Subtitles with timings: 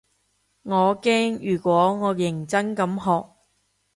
[0.63, 3.35] 我驚如果我認真咁學